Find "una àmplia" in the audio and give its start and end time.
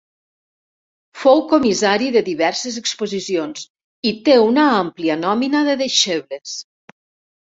4.45-5.19